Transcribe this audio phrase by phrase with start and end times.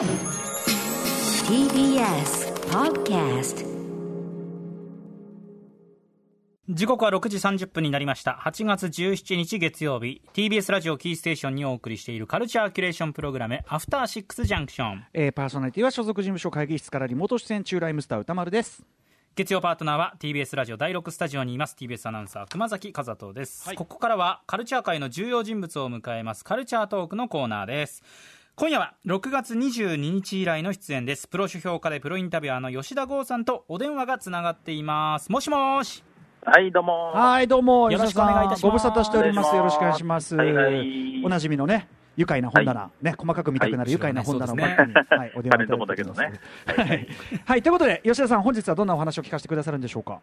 [0.00, 0.08] TBS
[2.70, 3.66] Podcast
[6.70, 8.40] 時刻は6時30分になりました。
[8.42, 10.22] 8月17日月曜日。
[10.32, 18.82] TBS ラジオキーステーションにお送りしているカルチャーキュレーションプログラムアフターシックスジャンクションえーパーソナリティは所属事務所会議室からリモート出演中ライムスター歌丸です。
[19.36, 21.76] 月曜パートナーは TBS ラジオ第6スタジオにいます。
[21.78, 26.42] TBS アナウンサー熊崎和人です、ここからはカルチャー界の重要人物を迎えます。
[26.42, 28.02] カルチャートークのコーナーです
[28.60, 31.26] 今夜は6月22日以来の出演です。
[31.28, 35.32] プロ書評家でプロインタビュアーの吉田剛さんとお電話がつながっています。
[35.32, 36.04] もしもし。
[36.44, 37.10] はい、どうも。
[37.14, 38.62] はいどうもよろしくお願いいたします。
[38.66, 39.56] ご無沙汰しております。
[39.56, 41.24] よろしくお願いします、はいはい。
[41.24, 46.20] おなじみのね愉快な本棚、ね細かく見たくなる愉快な本棚をはいバックに、はい、お電話いただいてます。
[46.20, 46.32] ね。
[46.66, 47.08] はい、
[47.46, 50.20] はい、ということで吉田さん本日はどんなお話を聞かせてくださるんでしょうか？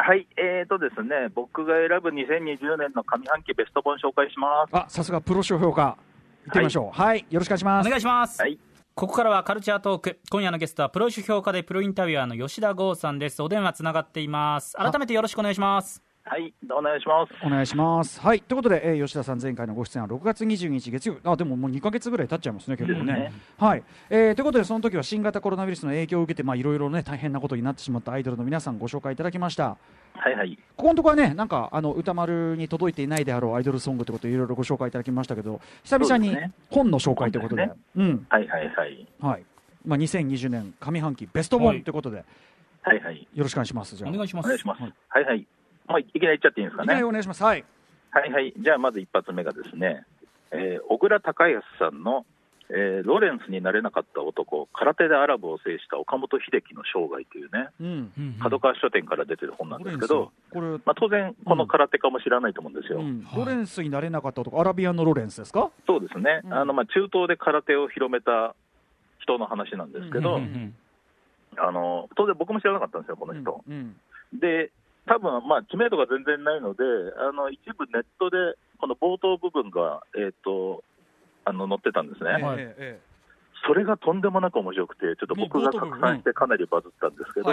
[0.00, 4.76] はい、えーとですね、僕が選ぶ2020年の上半期ベスト本紹介します。
[4.76, 6.07] あさすがプロ書評価行
[6.48, 7.00] ってみましょう。
[7.00, 8.58] はい、よろしくお願いしまおす願いします、はい。
[8.94, 10.20] ここからはカルチャートーク。
[10.30, 13.42] 今夜のゲストはプロ書評家でプロインタビュアーの吉田剛さんです。
[13.42, 14.74] お電話つながっています。
[14.76, 17.32] 改めてよろしくお願いしますはい、お願いします。
[17.42, 18.20] お願いします。
[18.20, 23.12] はい、ということで、えー吉田さん、前回のご出演は6月22日月曜日、あでももう2か月ぐらい経っちゃいますね、結構ね。
[23.14, 29.78] ねはい、えーということで、その時は新型コロナウイルスの影響を受けて、まあいろいろね、大変なことになってしまったアイドルの皆さん、ご紹介いただきました。
[30.14, 30.58] はいはい。
[30.76, 36.36] ここのところはね、なんかあの歌丸に届いていないであろうアイドルソングということで、いろいろご紹介いただきましたけど、久々に
[36.70, 39.06] 本の紹介ということで、本うん、はいはいはい。
[39.20, 39.44] はい、
[39.86, 42.24] まあ2020年上半期ベスト本ということで、
[42.82, 43.28] はいはい。
[43.34, 43.96] よろしくお願いします。
[43.96, 44.82] じゃあ、お願いしますお願いします。
[44.82, 45.46] はいはい
[45.88, 45.92] はい。
[45.92, 47.02] まあ、いきなり言っちゃっていいんですかね。
[47.02, 47.42] お願いします。
[47.42, 47.64] はい。
[48.10, 48.54] はいはい。
[48.56, 50.04] じゃあ、まず一発目がですね、
[50.50, 52.24] えー小倉隆康さんの、
[52.70, 58.36] えーロレンスになれなかった男、空手でアラブを制した岡本秀樹の生涯というね、うん。
[58.40, 63.00] 角川書店から出てる本なんですけど、これ、まあ、当然、この空手家も知らないと思うんですよ。
[63.00, 65.70] うんはいロレンスになれなかった男、アラビアンのロレンスですか？
[65.86, 68.54] そうですね、うんあのまあ中東で空手を広めた
[69.20, 70.74] 人の話なんですけど、うんうん
[71.58, 73.64] あの当然、僕も知らなかったんですよ、この人。
[73.68, 73.96] うん
[74.32, 74.70] で、
[75.08, 76.84] 多分まあ知名度が全然ないので、
[77.16, 78.36] あの一部ネットで、
[78.78, 80.84] この冒頭部分が、えー、と
[81.44, 82.36] あの載ってたんですね、
[83.66, 87.50] それがとんでもなく面白くて、ちょっと僕が拡散してかなりバズったんですけど、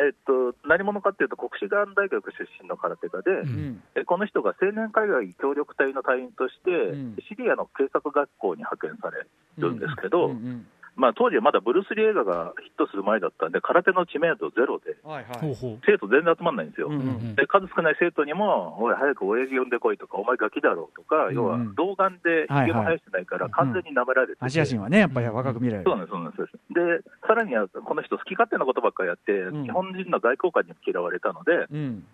[0.00, 3.82] えと何者かっていうと、国士舘大学出身の空手家で、うん。
[3.94, 7.16] えこの人が青年海外協力隊の隊員として、ん。
[7.28, 9.26] シリアの警察学校に派遣され
[9.58, 10.66] るんですけど、うんうん
[11.02, 15.56] まあ、当時はまだブルース・リー映画がヒットする前だったんで、空手の知名度ゼロで、はいはい。
[15.82, 16.86] 生徒全然集まんないんですよ。
[16.86, 25.96] うんうんで数少ない生徒にも、おい、早く親父呼んでこいとか、お前ガキだろうとか、うん要は童顔でひげも生やしてないから、完全に舐められてて、アジア人はね、やっぱり若く見られるそう。
[25.96, 27.02] なんです、そうなんです。
[27.02, 32.06] で、さらにはこの人、好き勝手なことばっかりやって、ん日本人の外交官にも嫌われたので、うん。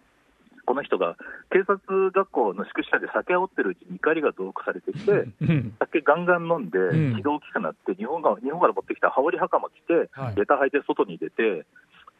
[0.69, 1.17] この人が
[1.49, 10.34] 警察学校の宿舎で酒を煽ってるうちに怒りが増幅されてきて、うん酒ガンガン飲んでん、気が大きくなって、日本が日本から持ってきた羽織袴着て、はい。
[10.37, 11.65] 下駄履いて外に出て、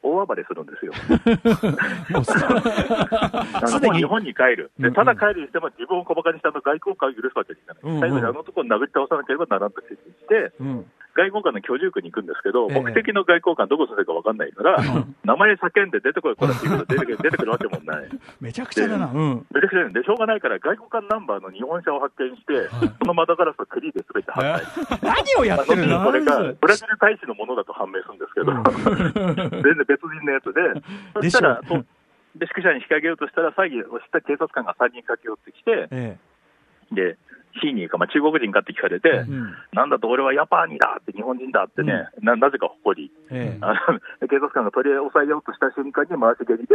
[0.03, 0.95] 大暴れするんですよ。
[3.69, 3.99] すでに。
[3.99, 12.81] 日本に帰る、でうんただ帰るにしても自分を小馬鹿にしたあの外交官を許すわけにいかない、最後にあの男を殴り倒さなければならんと決心して、うん外交官の居住区に行くんですけど、ええ。
[12.81, 14.79] 目的の外交官、どこ住んでるか分かんないから、
[15.25, 18.09] 名前叫んで出てこい、これって言うけど出てくる出てくるわけもない。
[18.41, 19.11] めちゃくちゃだな。
[19.11, 19.47] うん。
[19.51, 22.71] めちゃくちゃで、しょうがないから、外交官ナンバーの日本車を発見して、
[23.03, 24.63] その窓ガラスをクリーで全て破壊。
[25.03, 25.99] 何をやってるの？
[25.99, 28.55] まあ後にそれがブラジル大使のものだと判明するんですけど、
[29.59, 30.63] 全然別人のやつで、
[31.15, 31.61] そしたら、
[32.37, 36.17] で宿舎に引き上げようとしたら、詐欺をした警察官が3人駆け寄ってきて、え。
[36.93, 37.19] で、
[37.61, 39.19] シーニーか、まあ、中国人かって聞かれて、え。
[39.19, 39.55] うん。
[39.73, 43.59] なんだと俺はヤパーニだって、日本人だってね、ななぜか誇り、ええ。
[43.61, 46.75] あので警察官が取り押さえようとした瞬間に回し蹴りで、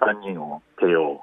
[0.00, 1.20] 3人を KO。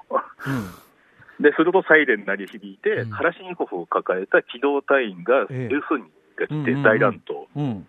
[1.40, 7.84] で、するとサイレン鳴り響いて、うんカラシニコフを抱えた機動隊員がええ十数人が来てうんうんうん大乱闘。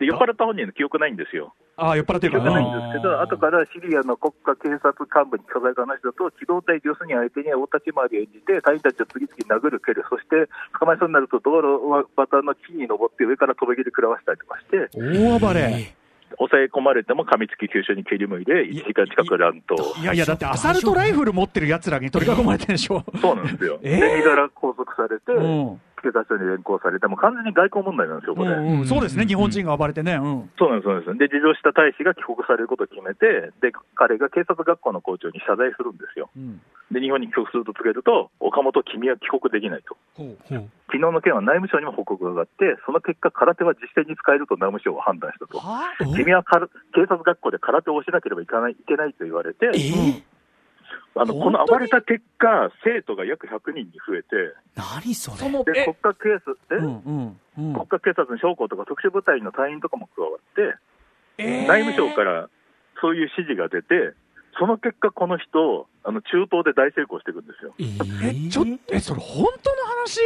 [0.00, 1.54] 酔っ払った本人の記憶ないんですよ。
[1.76, 2.64] ああ、酔っ払ってる記憶ない。
[2.64, 10.48] んですけど、後からシリアの国家警察幹部に聞かされた話だと、機動隊十数人相手に大立ち回りを演じて、隊員たちを次々殴る、蹴る、そして
[10.80, 15.92] 捕まえそうになると道路端の木に登って上から飛び蹴り食らわしたりとかして、大暴れ。
[16.38, 20.00] 抑え込まれても噛みつき急所に蹴り向いて、1時間近く乱闘。
[20.02, 23.04] いやいや、だってアサルトライフル持ってる奴らに取り囲まれてるでしょ。
[23.20, 23.78] そうなんですよ。
[23.82, 25.80] えーで、身柄拘束されて、うん。
[26.02, 28.50] 警察署に連行されて、もう完全に外交問題なんですよ、これ。
[28.50, 30.14] うんうんそうですね、日本人が暴れてね。
[30.14, 30.50] うん。
[30.58, 31.18] そうなんです、そうなんです。
[31.18, 36.30] で、事情した大使が帰国されることを決めて、で、彼が警察学校の校長に謝罪するんですよ。
[36.36, 36.60] うん。
[36.92, 39.96] で、日本に帰国すると告げると、岡本、君は帰国できないと。
[40.14, 45.58] ほうほう昨日の件は内務省にも報告が上がって、その結果、空手は実践に使えると内務省は判断したと。
[45.58, 50.22] は君は警察学校で空手をしなければいかないいけないと言われて、え
[51.14, 55.72] あのこの暴れた結果、生徒が約100人に増えて、何それ？
[55.72, 55.84] でえ？
[55.84, 57.74] 国家警察で、うんうんうん。
[57.74, 60.76] 国家警察の将校とか特殊部隊の隊員とかも加わって、
[61.38, 61.66] えー？
[61.66, 62.48] 内務省から
[63.00, 64.14] そういう指示が出て、
[64.58, 67.74] その結果、この人、あの中東で大成功していくんですよ、
[68.22, 70.20] えちょっとえそれ本当の話？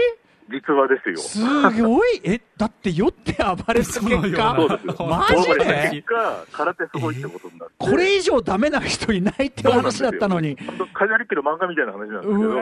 [0.48, 1.16] 実話ですよ。
[1.18, 2.20] すごい。
[2.24, 5.06] えだって酔って暴れた結そのような果そうですよ。
[5.06, 5.90] マジで？
[5.90, 7.74] 結果、空手すごいってことになって。
[7.78, 10.56] これ以上ダメな人いないって話だったのに。
[10.66, 12.54] 本当、カジャリキの漫画みたいな話なんですけど、う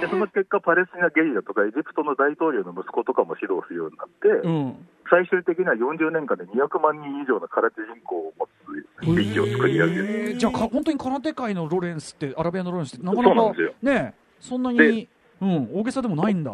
[0.00, 4.86] でその結果、パレスチナゲリラとか、エジプトの大統領の息子とかも指導するようになって、うん。
[5.10, 8.50] 最終的には40年間で200万人以上の空手人口を持つ
[9.04, 10.06] 地域を作り上げる。
[10.30, 13.52] えーじゃあか本当に空手界のロレンスってアラビアのロレンスってなかなか
[13.82, 15.08] ねそんなにで
[15.40, 16.52] うん大げさでもないんだ。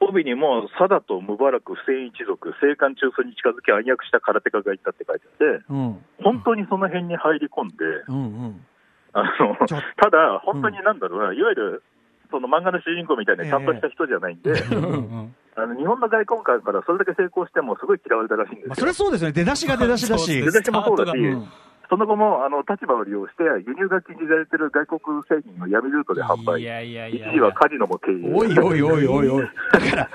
[0.00, 6.04] 帯にも、サダとムバラク、フセイン一族、青函中枢に近づき暗躍した空手家がいたって書いてあって、うん。
[6.22, 7.74] 本当にその辺に入り込んで、
[8.08, 8.66] うんうん。
[9.14, 11.82] あのただ、本当になんだろうな、いわゆる
[12.30, 14.52] その漫画の主人公みたいなちゃんとした人じゃないんで、
[15.56, 18.68] あの日本の外交官からそれだけ成功しても、すごい嫌われたらしいんですよ。
[18.70, 19.32] まあそれはそうですよね。
[19.32, 20.42] 出だしが出だしだし。
[20.42, 21.46] 出だしもそうだし、うん
[21.88, 28.32] その後もあの立場を利用して、輸入が禁じられてる外国製品を闇ルートで販売、いやいやいや一時はカジノも経営。
[28.32, 29.48] おいおいおいおいおい。
[29.72, 30.10] だから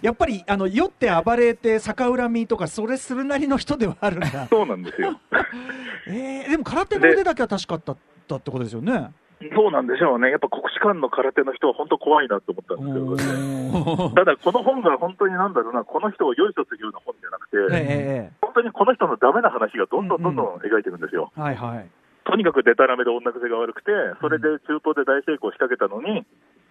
[0.00, 4.46] やっぱりあの酔って暴れて逆恨みとかそれするなりの人ではあるんだ。
[4.48, 5.20] そうなんですよ。
[6.06, 7.96] えー、でも空手の腕だけは確かだっ
[8.28, 9.10] たってことですよね
[9.54, 10.30] そうなんでしょうね。
[10.30, 14.10] やっぱ国士舘の空手の人は本当怖いなと思ったんですけど。
[14.12, 21.32] ただ、この本が本当になんだろうな、この人を良いとするような本じゃなくて、ええ本当にこの人のダメな話がどんどんどんどん描いてるんですよ。
[21.34, 21.88] はいはい。
[22.24, 23.90] とにかくデタラメで女癖が悪くて、
[24.20, 26.26] それで中東で大成功しかけたのに、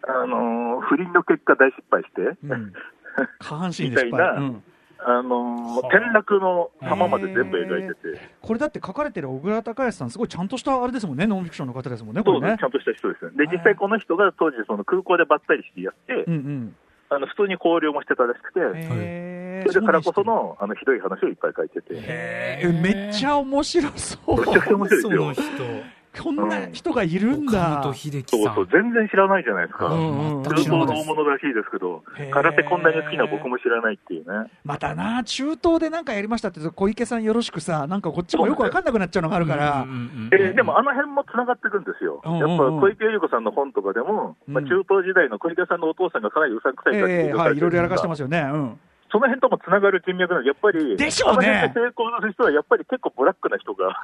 [0.05, 2.73] あのー不倫の結果大失敗して、うん。
[3.41, 4.63] 下半身で失みたいな敗、うん、
[5.05, 12.57] あのー転落の様まで全部描いてて、これだって書かれてる小倉隆康さんすごいちゃんとしたあれですもんねノンフィクションの方ですもんねこれね。
[12.59, 13.37] ちゃんとした人です。
[13.37, 16.75] で、実際この人が当時、その空港でばったりしてやって、うんうん。
[17.09, 19.71] あの普通に交流もしてたらしくて、へー。
[19.71, 22.81] それだからこそのあのひどい話をいっぱい書いてて、したへー。
[22.81, 24.37] めっちゃ面白そう。
[24.39, 25.09] めちゃくちゃ面白いですよ。
[25.09, 25.33] その。
[25.33, 27.83] 人こんな人がいるん岡だ。
[27.83, 29.87] そうそう、全然知らないじゃないですか。
[29.87, 34.49] うんうん中東の大物らしいですけど空手こんなに好きな僕も知らないっていうね。
[34.63, 39.85] またな中東でなんかやりましたって小池さんよろしくさなんかこっちもよくわかんなくなっちゃうのがあるから。
[40.31, 42.21] えーでもあの辺もつながっていくんですよ。
[42.25, 44.69] やうんっぱ小池百合子さんの本とかでも、まあ、うん。
[44.69, 48.39] 中東時代の小池さんのお父さんがかなりうさんくさい感じでええはいいろいろやらかしてまますよね。
[48.51, 48.79] うん
[49.11, 51.49] その辺ともつながる人脈なんで、やっぱり、でしょうね。
[51.49, 53.99] あの辺で成功する人はやっぱり結構ブラックな人が、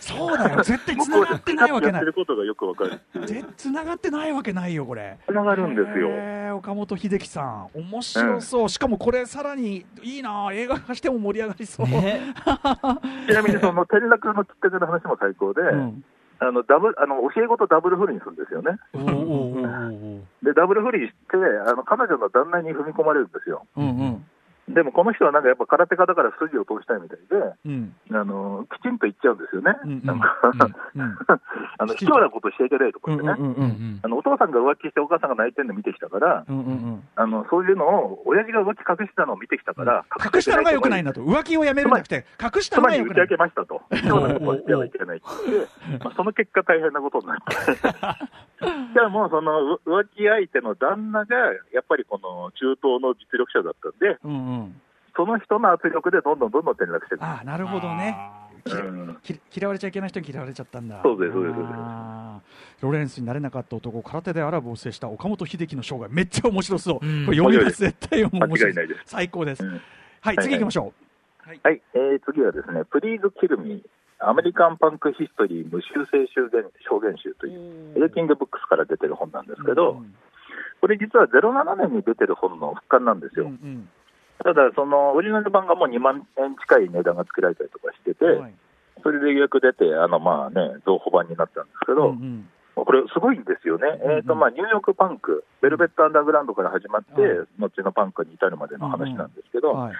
[0.00, 0.62] そうだよ。
[0.62, 1.94] 絶対向こうで繋がってないわけない。
[1.94, 2.92] やってることがよくわかる。
[2.94, 3.26] っていう。
[3.26, 5.18] 絶繋がってないわけないよこれ。
[5.26, 6.08] つながるんですよ。
[6.10, 7.68] へー岡本秀樹さん。
[7.74, 12.20] 面白そう、しかもこれさらにいいな映画化しても盛り上がりそう、ね。
[13.28, 16.04] ちなみにその転落のきっかけの話も最高で、うん。
[16.42, 18.78] あのダブあの教え子とダブル不倫するんですよね。
[20.42, 21.36] で、ダブル不倫して、
[21.68, 23.66] あの彼女の旦那に踏み込まれるんですよ。
[23.76, 24.24] うんうん
[24.74, 27.36] でもこの人はなんかやっぱ空手家だから筋を通したいみたいで、
[27.66, 29.74] うんあのきちんと言っちゃうんですよね。
[29.84, 31.40] うんうんなんか、
[31.80, 34.14] あの卑怯なことしちゃいけないとかうん言ってね。
[34.14, 40.04] お父さんが浮気してお母さんが泣いてるの見てきたから、うんうんあのそういうのを、親父が浮気隠してたのを見てきたから、
[40.34, 41.22] 隠したのが良くないんだと。
[41.22, 43.28] 浮気をやめるんじゃなくて隠したのが良くない。
[43.28, 45.26] けましたと、卑怯なことをしてはいけないって。
[46.04, 47.74] まあ、その結果、大変なことになって、
[48.92, 51.36] じゃあもうそのう浮気相手の旦那が、
[51.72, 54.34] やっぱりこの中東の実力者だったんで、うんう
[54.64, 54.80] ん。
[55.16, 57.24] その人の圧力でどんどんどんどん転落していく。
[57.24, 58.16] ああなるほどね
[59.54, 61.00] 嫌われちゃいけない人に嫌われちゃったんだ。
[61.02, 61.56] そうですそうです
[62.80, 67.26] ロレンスになれなかった男空手でアラブを制した岡本秀樹の生涯めっちゃ面白そう、うん。
[67.26, 67.80] これ読みます。
[67.80, 68.74] 絶対読む面白い。
[69.04, 69.80] 最高です、うん
[70.22, 70.92] はい次行きましょ
[71.38, 73.82] はい、えー次はですね、プリーズ・キルミー、
[74.18, 80.14] アメリカン・パンク・ヒストリー無修正証言証言集という、エレキング・ブックスから出てる本なんですうけど、うん
[80.80, 83.46] これ実は07年に出てる本の復刊なんですよ。
[83.46, 83.88] うん
[84.42, 88.54] ただ、そのオリジナル版がもう2万円近い値段がつけられたりとかしてて、うんはい。
[89.02, 92.84] それで予約出て、あのまあね、増補版になったんですけど、うんうん。
[92.84, 94.16] これ、すごいんですよね、うんうん。
[94.18, 97.46] えーとまあ、ニューヨークパンク、ベルベット・アンダーグラウンドから始まって、はい。
[97.58, 99.96] 後のパンクに至るまでの話なんですけど、はい。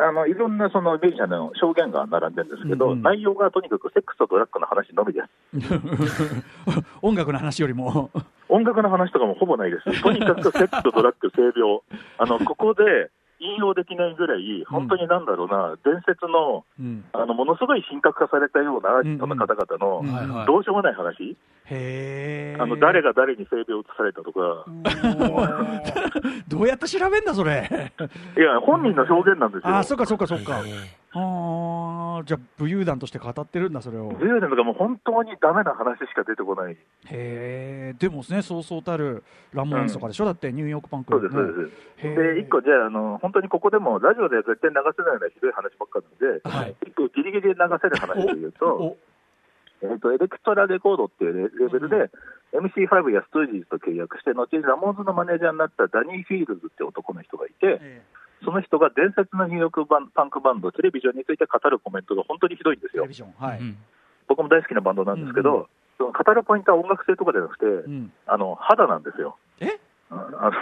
[0.00, 3.02] あのいろんなそのミュージシャンの証言が並んでるんですけど、うんうん。
[3.02, 6.84] 内容がとにかくセックスとドラッグの話のみです。
[7.02, 8.10] 音楽の話よりも。
[8.48, 10.02] 音楽の話とかもほぼないです。
[10.02, 11.80] とにかくセックスとドラッグ、性病。
[12.18, 13.17] あの、ここで引
[13.58, 17.04] 用できないぐらい、本当になんだろうな、伝説の、うん。
[17.12, 21.36] あの、ものすごい神格化されたようなアーティストの方々の、どうしようもない話。
[21.70, 24.64] あの誰が誰に性病を移されたとか、
[26.48, 27.92] どうやって調べんだそれ。
[28.36, 29.68] いや、本人の表現なんですよ。
[29.68, 30.62] ああそっかそっかそっか。
[31.12, 34.12] ああじゃあ武勇談として語ってるんだそれを。
[34.12, 36.72] 10年とかもう本当にダメな話しか出てこない。
[36.72, 36.76] へ
[37.10, 39.22] えでもねそうそうたる
[39.52, 41.70] ラモーンズとかでしょ、だってニューヨークパンクそうです、そう
[42.00, 42.14] です。
[42.14, 46.76] で、一個じゃあ、あの、本当にここでもラジオでは絶対流せないようなひどい話ばっかなんで、はい。
[46.86, 48.96] 一個ギリギリで流せる話で言うと、お
[49.82, 52.10] えっと、エレクトラレコードっていうレレベルで、
[52.52, 58.02] MC5 やストゥージーズと契約して、後にラモーンズのマネージャーになったダニー・フィールズって男の人がいて、え
[58.44, 63.02] その人が伝説のニューヨークバンパンクバンド、テレビジョンについて語るコメントが本当にひどいんですよ。
[63.02, 63.14] テレビ。
[63.14, 63.76] ジョンはい、うん。
[64.28, 65.66] 僕も大好きなバンドなんですけど、うんう
[65.98, 68.12] その語るポイントは音楽性とかじゃなくて、うん。
[68.26, 69.36] あの肌なんですよ。
[69.60, 69.78] え？
[70.10, 70.52] あの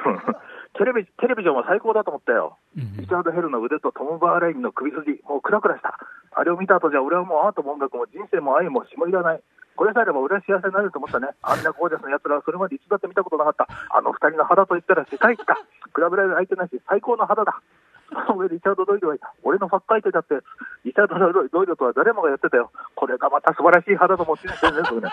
[0.78, 2.58] テレビテレビジョンは最高だと思ったよ。
[2.76, 5.98] うんリチャード・ヘルの腕とトム・バーレインの首筋、もうクラクラした。
[6.34, 9.40] あれを見た後じゃ、俺はもうアートも音楽も人生も愛も血もいらない。
[9.76, 11.28] これさえあれば俺は幸せになれると思ったね。
[11.42, 13.68] あんなゴージャスな奴らはそれまで一度だって見たことなかった。
[13.92, 15.54] あの二人の肌と言ったら世界一だ。
[15.54, 17.60] 比べられる相手なし、最高の肌だ。
[18.08, 19.32] その上リチャード・ドイルはいた。
[19.42, 20.40] 俺のファック相手だって、
[20.84, 21.18] リチャード・
[21.48, 22.70] ドイルとは誰もがやってたよ。
[22.94, 25.12] これがまた素晴らしい肌の持ち主ですね。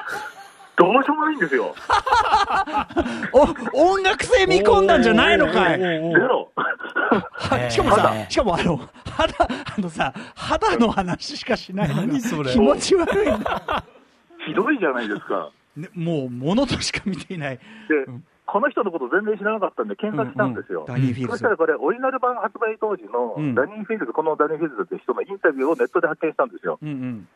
[0.76, 1.76] どうしようもないんですよ。
[3.74, 5.80] お音楽性見込んだんじゃないのかい？
[5.80, 6.50] ゼロ。
[6.56, 12.52] はしかもさ、しかもあの、肌、あのさ、肌の話しかしないのが何それ？
[12.52, 13.84] 気持ち悪いんだ。
[14.48, 15.52] ひどいじゃないですか。
[15.78, 17.58] ね、もう、ものとしか見ていない。
[17.58, 17.64] で、
[18.46, 20.86] この人のこと全然知らなかったんで検索したんですよ。
[20.88, 21.50] うんうんダニー・フィールズそした。
[21.50, 26.80] らこれ、オリジナル版発売当時のうんダニー・フィールズ、このダニー・フィールズって人のインタビューをネットで発見したんですよ。
[26.82, 27.28] うんうん。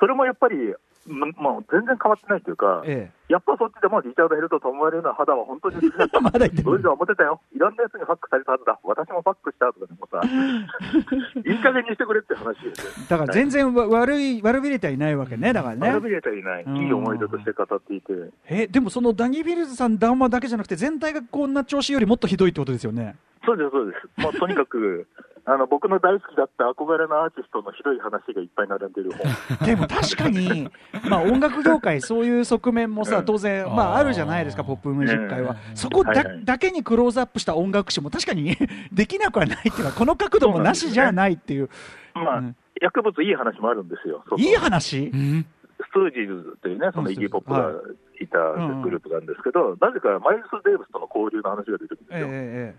[0.00, 0.74] それもやっぱり、
[1.08, 6.18] ままあ、全然変わってないというか、えやっぱそっちでもリチャード・ヘルとトム・バーレインの肌は本当に好きだった。
[6.18, 6.20] え。
[6.20, 7.40] まだ言って思ってたよ。
[7.54, 8.78] いろんなやつにファックされたはずだ。
[8.82, 13.06] 私もファックしたとかでもさ、 いい加減にしてくれって話ですよ。
[13.08, 15.52] だから全然わ悪い、悪びれてはいないわけね。
[15.52, 16.00] だからね悪。
[16.00, 16.64] びれてはいない。
[16.64, 18.12] うんいい思い出として語っていて。
[18.48, 23.16] え、でもそのダニー・フィルズさん談話だけじゃなくて、全体がこんな調子よりもっとひどいってことですよね。
[23.44, 24.22] そうです、そうです。
[24.22, 25.06] もうとにかく、
[25.50, 29.24] あの僕の大好きだった憧れのアーティストのひどい話がいっぱい並んでる本。
[29.66, 30.70] でも確かに、
[31.08, 35.56] まあ音楽業界、そういう側面もさ、うん当然、まああるじゃないですか、ポップミュージック界は。
[35.74, 38.56] そこだ,、はいはいだけにクローズアップした音楽誌も確かに
[38.92, 41.70] できなくはないっていうか、この角度もなしじゃないっていう。
[42.14, 44.22] まあ、うん薬物いい話もあるんですよ。
[44.36, 45.10] いい話？
[45.12, 45.46] うん
[45.80, 47.72] ストゥージーズというね、そのイギー・ポップが
[48.20, 52.28] いたうんグループなんですけど、なぜかマイルス・デイブスとの交流の話が出てくるんですええよ。
[52.30, 52.74] え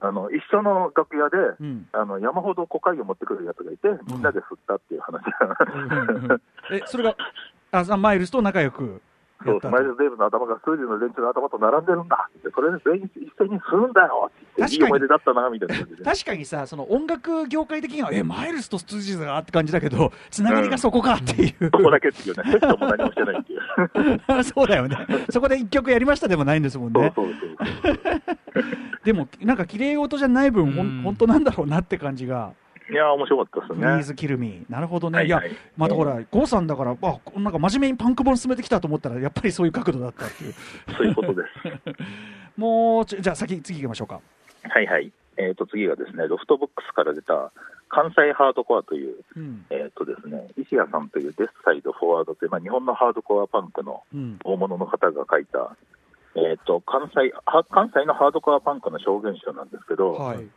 [0.00, 6.40] あの一緒の楽屋で、えうんあの山ほどコカインを持ってくるやつがいて、みんなで吸ったっていう話が、
[6.72, 7.16] え、それが、
[7.70, 9.02] あ、さマイルスと仲良く
[9.46, 16.04] やそうマイルス・デイブスの頭がストゥージーズの連中の頭と並んでるんだって、それで全員一斉に吸うんだよっていい思い出だったなみたいな感じで。
[16.04, 21.70] 確かにさ、その音楽業界的には、え、マイルスとスツージーズがって感じだけど、つながりがそこかっていう。
[21.72, 24.44] そこだけっていうね、セットも何もしてないっていう。
[24.44, 24.96] そうだよね。
[25.30, 27.12] そこで一曲やりましたでもないんですもんね。
[27.14, 28.91] そうそうそう。
[29.04, 32.52] でも、なんか綺麗事じゃない分、本当なんだろうなって感じが。
[32.90, 33.78] いやー、面白かったですね。
[33.80, 34.70] プリーズ・キル・ミー。
[34.70, 35.26] なるほどね。
[35.26, 40.54] やはいいはい、またほら、ゴーさんだから、あ、なんか真面目にパンク本進めてきたと思ったら、やっぱりそういう角度だったっていう。
[40.96, 41.98] そういうことです。
[42.56, 44.20] もうじゃあ先、次行きましょうか。
[44.68, 45.12] はいはい。
[45.38, 47.52] えっ、と、次がですね、ロフトボックスから出た、
[47.88, 49.64] 関西ハードコアという、うん。
[49.70, 54.38] えっ、とですね、石谷さんというデスサイドフォワードという、まあ、日本のハードコアパンクのうん。
[54.44, 55.76] 大物の方が書いた、
[56.34, 60.48] えっ、と、関西、は関西のハードコアパンクの証言集なんですけど、はい。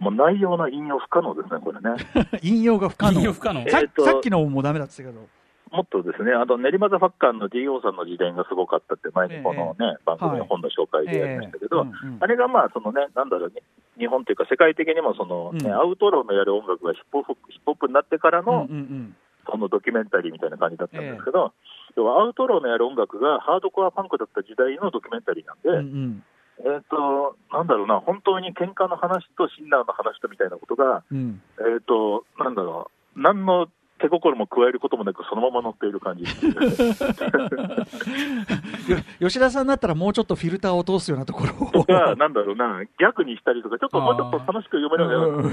[0.00, 1.96] もう内容の引用不可能ですね、これね。
[2.42, 3.20] 引用が不可能。
[3.20, 5.28] 引用不可能さえーとさっきのもダメだったけど。
[5.70, 13.62] もっとですね、あの練馬ザ・ファッカーの DO さんの自伝がすごかったって、前にこのね、番組の本の紹介でやりましたけど、ええうんうんあれがまあ、そのね、なんだろうね、
[13.96, 19.16] 日本というか世界的にもその、ねうんアウトローのやる音楽がヒップホップヒップホップになってからの、うんうんうん
[19.50, 21.52] そのドキュメンタリーみたいな感じだったんですけど、
[21.96, 26.24] 要はアウトローのやる音楽がハードコアパンクだった時代のドキュメンタリーなんで、うんうん。
[26.62, 31.40] えっ、と、なんだろうな、本当に喧嘩の話とシンナーの話とみたいなことが、うん。
[31.58, 33.68] えっ、と、なんだろう、何の
[34.00, 36.24] 手心も加えることもなく、そのまま乗っている感じ。
[38.90, 41.70] よ吉田さんだったらもうちょっとフィルターを通すようなところを。
[41.70, 45.50] とか、なんだろうな、逆にしたりとか、ちょっともうちょっと楽しく読めるような、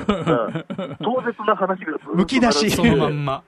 [1.03, 2.71] 唐突な話がずっとむき出し。
[2.71, 3.43] そのまんま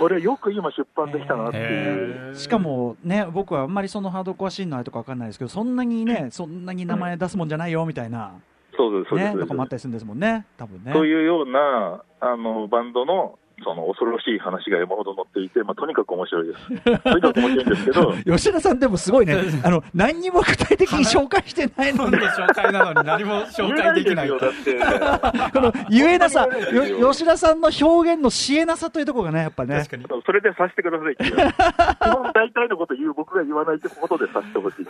[0.00, 2.34] これ、よく今、出版できたなっていう。
[2.34, 8.32] しかもね、僕はあんまりそのハードコアシーンのあれとかわかんないですけど、そんなにね、そんなに名前出すもんじゃないよみたいな、
[8.74, 10.92] そうです、そうですね、そうですとかもあったりするんですもんね、多分ね。
[10.94, 17.00] そういうようなあのバンドのその恐ろしい話が山ほど載っていて、まあ、とにかく面白いです。
[17.02, 25.52] とにかく面白いんですけど、 吉田さんでもすごいね、 あの、何にも具体的に紹介してないの本にで、紹介なのに何も紹介できない言えですよ、だって。
[25.52, 26.56] この言えなさ、な
[27.12, 29.90] 吉田さんの表現のしえなさというところがね、やっぱね確。
[29.90, 31.36] かにそれでさせてくださいっていう。
[31.36, 34.86] 基本大体のこと言う僕が言わないってことでさせてほしい。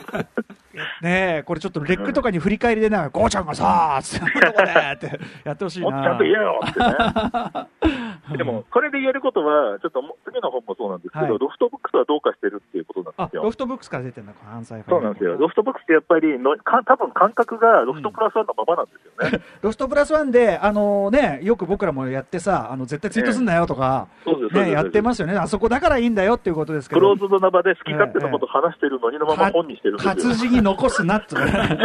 [1.03, 5.91] ねえ、これちょっとレックとかに振り返りでな、ゴーちゃんがさー、ってやってほしいな。
[5.91, 8.10] もっとちゃんと言えよってね。
[8.37, 13.43] でも、これで言えることは、ちょっとも次の本もそうなんですけど、はいロフトブックスはどうかしてるっていうことなんあです、よ。
[13.45, 15.37] ロフトブックスから出てるんだ、この犯罪そうなんですよ。
[15.39, 19.45] ロフトブックスってやっぱりの、か多分感覚がロフトプラスワンのままなんですよね。
[19.63, 24.09] ロフトプラスワンで、あのね、よく僕らもやってさ、あの絶対ツイートすんなよとか、
[24.53, 24.71] ね、す。
[24.71, 30.15] やってますよね、あそこだからいいんだよっていうことですけどクロー、ズドな場で好き勝手なこと話してるのにのまま本にしてるんですよ。
[30.15, 31.79] 活字に残すなっつうね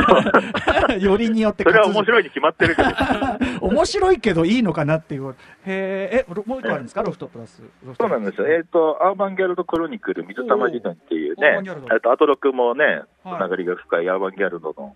[0.99, 2.89] よりによってそれは面白いに決まってるけど。
[3.61, 5.35] 面白いけどいいのかなっていう、
[5.65, 7.61] へーえ、もう一個あるんですか、ロフトプラス。
[7.99, 8.47] そうなんですよ。
[8.47, 11.61] えっ、と、アーバンギャルドクロニクル、水玉時代っていうね
[11.91, 14.95] えっと、アトロクもね、つはいながりが深いアーバンギャルドの、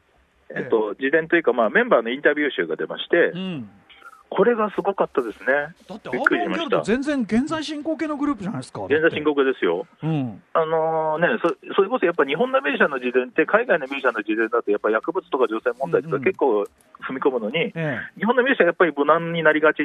[0.49, 3.69] えええっと、自伝というか、まあ、メンバーのインタビュー集が出まして、うん
[4.29, 5.73] これがすごかったですね。
[5.87, 8.85] だって、アーバンギャルド全然現在進行形のグループじゃないですか。
[8.85, 9.87] 現在進行形ですよ。
[10.03, 10.41] うん。
[10.53, 16.61] あのねそ、それこそやっぱ日本のミュージシャンの自伝って、海外のミュージシャンの自伝だと、やっぱ薬物とか女性問題とうんうんか結構
[17.01, 17.99] 踏み込むのに、ええ。
[18.19, 19.81] 日本のミュージシャンはやっぱり無難になりがち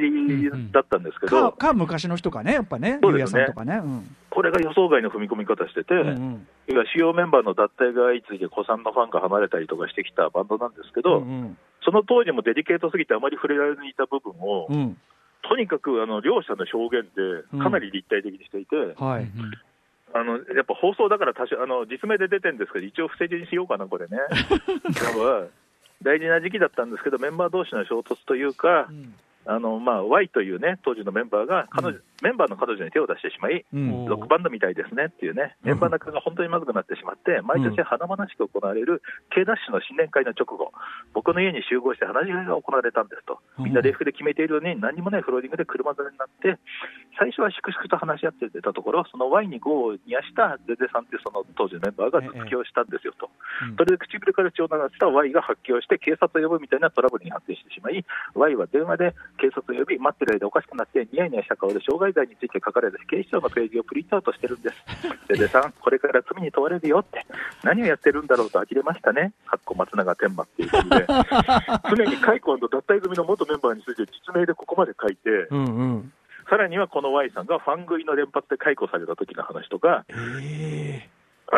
[0.72, 3.80] だったんですけど、か、か昔の人かね、やっぱね、そうですねね。
[3.82, 4.16] うん。
[4.28, 6.46] これが予想外の踏み込み方してて、うんうん
[6.92, 14.76] 主要メンバーの脱退が相次いで、子さんのファンが離れたりとかしてきたバンドなんですけど、うんその当時もデリケートすぎてあまり触れられていた部分を、うん。
[14.76, 14.98] うん。
[15.48, 19.28] とにかくあの両者の表現でかなり立体的にしていて、はい。
[20.14, 24.16] あのやっぱ放送だから多少あの実名で出てるんですけど、一応伏せ字にしようかな、これね。
[26.02, 28.88] 大事な時期だったんですけど、メンバー同士の衝突というか、
[29.46, 34.06] あのまあ、Y というね、当時のメンバーが彼女、メンバーの彼女に手を出してしまい、うん。
[34.06, 40.72] ロックバンドみたいですねっていうね、メンバー仲が本当にまずくなってしまって、毎年華々しく行われる K ダッシュの新年会の直後、
[41.12, 46.56] 僕の家に集合して話し合いが行われたんですと、みんな礼服で決めているのに、何にもないフローリングで車座になって、
[47.20, 53.28] 最初は粛々と話し合ってたところ、その Y に5を煮やしたゼゼさんっていうその当時のメンバーが頭突きをしたんですよと、
[53.68, 53.76] うん。
[53.76, 58.00] それで唇から血を流した Y が発狂して、警察を呼ぶみたいなトラブルに発展してしまい、
[58.34, 65.48] Y は電話で警察を呼び、待ってる間おかしくなって、ニヤニヤした顔で傷害罪について書かれた警視庁のページをプリントアウトしてるんです。
[65.48, 67.24] さん、これから罪に問われるよって、
[67.62, 71.06] 何をやってるんだろうと呆れましたね、かっこ松永天馬っていうことで、
[71.96, 76.12] 常に解雇脱退組の元メンバーについて実名でここまで書いて、うんうん。
[76.48, 80.04] さらにはこの Y さんがファン食いの連発で解雇された時の話とか、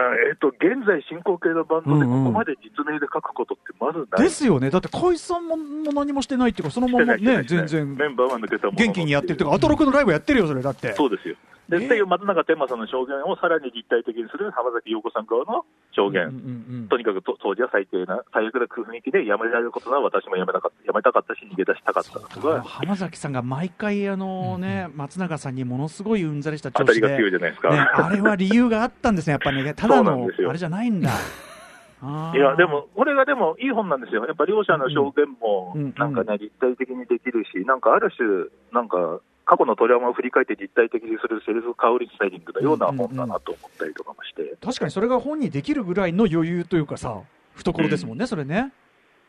[0.00, 4.16] えっと現在進行形のバンドでここまで実名で書くことってまずえ。
[4.16, 4.28] ない。
[4.28, 4.70] ですよね。
[4.70, 10.92] だって、海さんもも何もしてないっていうか、そのままね、全然メンバーは抜けた元気にやってるっていうか、アトロクのライブやってるよ、それ、だって。
[10.94, 11.36] そうですよ。
[11.68, 16.26] で、えーっていう松永天馬さんの証言をさらに立体的にする浜崎陽子さん側の証言。
[16.26, 27.70] うんうんうんとにかくと当時は最低な、最悪な雰囲気で辞められることは私も辞めなかった、辞めたかったし、逃げ出したかったとか、浜崎さんが毎回、あのね、松永さんにものすごいうんざりした調子で、当たりが強いじゃないですか。
[27.70, 31.10] ね、あれは理由があったんですね、やっぱりね、 ただのあれじゃないんだ。
[32.34, 34.24] いや、でも、これがでもいい本なんですよ。
[34.26, 44.56] やっぱ両者の証言もうん、なんかね、立体的にできるし、なんかある種、なんか、過去のトラウマを振り返って立体的にするセルフカウリスタイリングのような本だなと思ったりとかもして。
[44.60, 47.20] 確かにそれが本にできるぐらいの余裕というかさ、
[47.54, 48.72] 懐ですもんね、それね。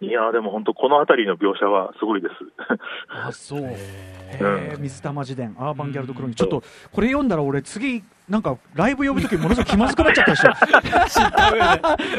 [0.01, 2.33] いや、でも本当、このあたりの描写はすごいです。
[3.09, 3.61] あ、そう。
[3.61, 3.77] へへ
[4.41, 6.37] え、水玉自伝、アーバンギャルドクロニー。
[6.37, 10.43] ちょっと、これ読んだら俺次、なんか、ライブ呼ぶときものすごい気まずくなっちゃったでし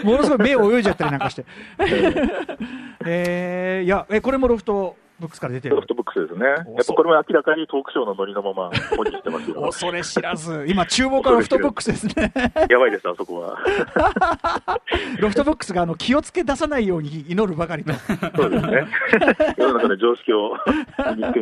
[0.02, 0.06] ょ。
[0.06, 1.44] ものすごい目を泳いじゃったりなんかして。
[3.06, 5.86] えー、いや、え、これもロフトブックスから出てるロフ。
[5.86, 6.46] トブックスですね。
[6.46, 9.62] やっぱこれも明らかにトークショーのノリのまま本にしてますよ。
[9.62, 10.66] 恐れ知らず。
[10.68, 12.32] 今、厨房からロフトブックスですね。
[12.70, 13.58] やばいです、あそこは。
[15.18, 17.92] ロフトブックスがあの気をつけ出さないように祈るばかりと。
[18.36, 18.86] そうですね。
[19.58, 20.56] 世の中の常識を
[21.16, 21.40] 身につけ。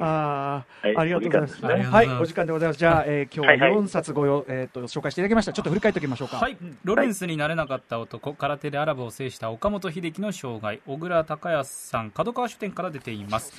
[0.00, 1.64] あー、はいありがとうございます。
[1.64, 2.78] はい、お時間でございます。
[2.78, 5.52] じゃあ、えー、今日はいはい4冊ごよ、えっ、と、紹介していただきました。
[5.52, 6.36] ちょっと振り返っておきましょうか。
[6.36, 13.52] はい、ロレンスになれなかった男、空手でアラブを制した岡本秀樹の生涯小倉孝保さん角川書店から出ています。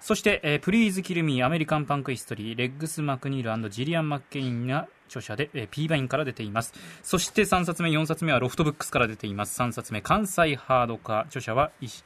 [0.00, 6.74] そして、えープリーズ・キル・ミーアメリカン・パンク・ヒストリーレッグス・マクニールジリアン・マッケインが著者で、えー、P バインから出ています。
[7.02, 9.60] そして3冊目4冊目はロフトブックスから出ています。
[9.60, 12.04] 3冊目関西ハードコア著者は石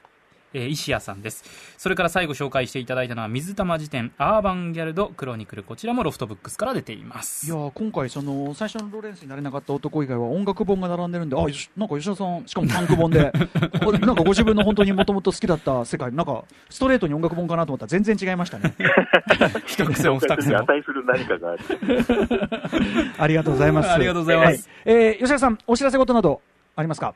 [0.56, 1.44] えー石谷さんです。
[1.76, 5.62] それから最後紹介していただいたのは水玉自伝アーバンギャルドクロニクル。
[5.62, 7.46] こちらもロフトブックスから出ています。
[7.46, 13.30] いやー今回その最初のロレンスになれなかった男以外は音楽本が並んでるんであよしなんか吉田さんしかもタンク本で
[14.00, 18.74] なんかご自分の本当にもともと好きだった世界なんかストレートに音楽本かなと思ったら全然違いましたね。
[19.66, 21.60] 一癖も二癖にも値する何かがある。
[23.18, 23.90] ありがとうございます。
[23.90, 26.40] ありがとうございます、えー吉田さんお知らせ事など
[26.76, 27.14] ありますか？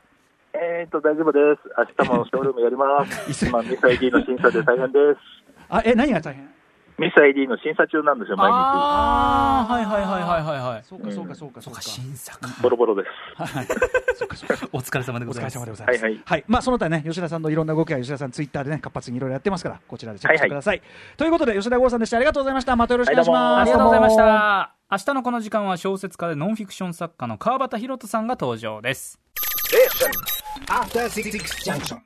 [0.63, 1.63] えーと、大丈夫です。
[1.99, 3.47] 明日もショールームやります。
[3.49, 5.21] 今、ミス ID の審査で大変です。
[5.71, 6.51] あえ何が大変？
[6.99, 8.55] ミス ID の審査中なんですよ、毎日。
[8.55, 13.05] ああはいはいはいはいはいはいそうかそうかそうかそうか審査かボロボロで
[13.39, 14.19] す。
[14.19, 16.03] そうかそうかお疲れ様でお疲れございます様でございます。
[16.03, 20.83] はいはいはい、まあその他ね、吉田さんのいろんな動きは吉田さんツイッターでね、活発にいろいろやってますから、こちらでチェックしてください。
[21.17, 22.19] ということで、吉田剛さんでした。
[22.19, 22.77] ありがとうございました。
[22.77, 23.63] またよろしくお願いします。
[23.63, 29.21] ありがとうございました明日のこの時間は小説家でノンフィクション作家の川端弘人さんが登場です
[30.69, 31.99] After Six Junction.